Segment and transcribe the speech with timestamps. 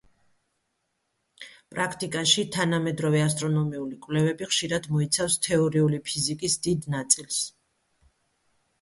[1.75, 7.43] პრაქტიკაში, თანამედროვე ასტრონომიული კვლევები ხშირად მოიცავს თეორიული ფიზიკის დიდ ნაწილს.